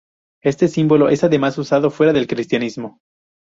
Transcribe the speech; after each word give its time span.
Este 0.41 0.67
símbolo 0.67 1.09
es 1.09 1.23
además 1.23 1.59
usado 1.59 1.91
fuera 1.91 2.11
del 2.11 2.25
cristianismo. 2.25 3.01